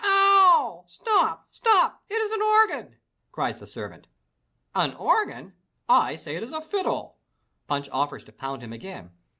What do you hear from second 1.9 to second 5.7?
It is an organ!" cries the servant. "An organ?'